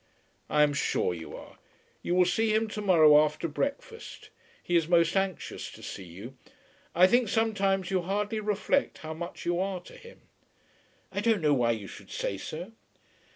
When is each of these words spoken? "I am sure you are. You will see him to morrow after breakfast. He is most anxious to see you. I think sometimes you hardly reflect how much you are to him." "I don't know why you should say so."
"I 0.49 0.63
am 0.63 0.73
sure 0.73 1.13
you 1.13 1.35
are. 1.37 1.59
You 2.01 2.15
will 2.15 2.25
see 2.25 2.55
him 2.55 2.67
to 2.69 2.81
morrow 2.81 3.23
after 3.23 3.47
breakfast. 3.47 4.31
He 4.63 4.75
is 4.75 4.87
most 4.87 5.15
anxious 5.15 5.69
to 5.73 5.83
see 5.83 6.05
you. 6.05 6.35
I 6.95 7.05
think 7.05 7.29
sometimes 7.29 7.91
you 7.91 8.01
hardly 8.01 8.39
reflect 8.39 8.97
how 9.05 9.13
much 9.13 9.45
you 9.45 9.59
are 9.59 9.79
to 9.81 9.95
him." 9.95 10.21
"I 11.11 11.19
don't 11.21 11.39
know 11.39 11.53
why 11.53 11.69
you 11.73 11.85
should 11.85 12.09
say 12.09 12.39
so." 12.39 12.71